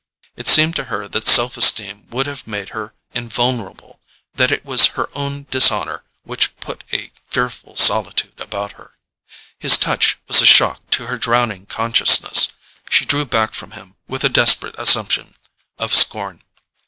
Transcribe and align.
It 0.35 0.47
seemed 0.47 0.75
to 0.77 0.85
her 0.85 1.07
that 1.07 1.27
self 1.27 1.57
esteem 1.57 2.07
would 2.09 2.25
have 2.25 2.47
made 2.47 2.69
her 2.69 2.95
invulnerable—that 3.13 4.51
it 4.51 4.65
was 4.65 4.87
her 4.97 5.11
own 5.13 5.45
dishonour 5.51 6.03
which 6.23 6.55
put 6.59 6.83
a 6.91 7.11
fearful 7.29 7.75
solitude 7.75 8.39
about 8.41 8.71
her. 8.81 8.95
His 9.59 9.77
touch 9.77 10.17
was 10.27 10.41
a 10.41 10.47
shock 10.47 10.89
to 10.89 11.05
her 11.05 11.19
drowning 11.19 11.67
consciousness. 11.67 12.47
She 12.89 13.05
drew 13.05 13.25
back 13.25 13.53
from 13.53 13.73
him 13.73 13.95
with 14.07 14.23
a 14.23 14.27
desperate 14.29 14.73
assumption 14.79 15.35
of 15.77 15.93
scorn. 15.93 16.41